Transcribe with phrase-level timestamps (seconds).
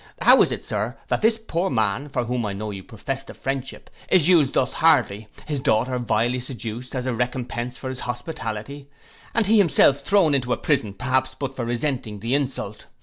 [0.23, 3.35] How is it, Sir, that this poor man, for whom I know you professed a
[3.35, 5.27] friendship, is used thus hardly?
[5.45, 8.89] His daughter vilely seduced, as a recompence for his hospitality,
[9.35, 12.87] and he himself thrown into a prison perhaps but for resenting the insult?